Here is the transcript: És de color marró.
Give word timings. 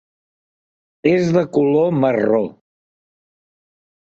És 1.11 1.29
de 1.35 1.43
color 1.59 1.93
marró. 2.01 2.41